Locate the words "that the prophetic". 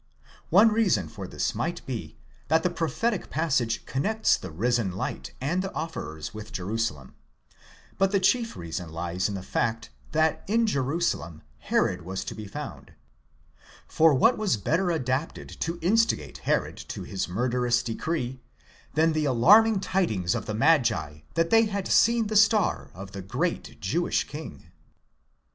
2.47-3.29